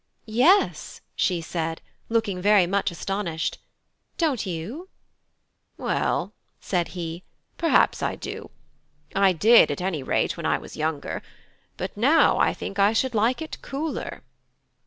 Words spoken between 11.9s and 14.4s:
now I think I should like it cooler."